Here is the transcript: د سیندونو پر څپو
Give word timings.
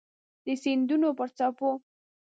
د 0.45 0.47
سیندونو 0.61 1.09
پر 1.17 1.29
څپو 1.37 1.69